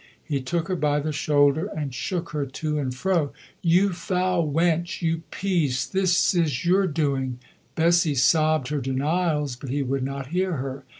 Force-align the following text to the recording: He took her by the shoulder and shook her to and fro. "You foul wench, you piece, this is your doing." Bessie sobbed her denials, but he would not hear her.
He 0.23 0.41
took 0.41 0.67
her 0.67 0.75
by 0.75 0.99
the 0.99 1.11
shoulder 1.11 1.67
and 1.77 1.93
shook 1.93 2.31
her 2.31 2.47
to 2.47 2.79
and 2.79 2.91
fro. 2.91 3.33
"You 3.61 3.93
foul 3.93 4.51
wench, 4.51 5.03
you 5.03 5.21
piece, 5.29 5.85
this 5.85 6.33
is 6.33 6.65
your 6.65 6.87
doing." 6.87 7.37
Bessie 7.75 8.15
sobbed 8.15 8.69
her 8.69 8.81
denials, 8.81 9.55
but 9.55 9.69
he 9.69 9.83
would 9.83 10.03
not 10.03 10.29
hear 10.29 10.53
her. 10.53 10.85